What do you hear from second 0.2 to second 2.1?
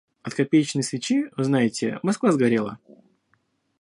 От копеечной свечи, вы знаете,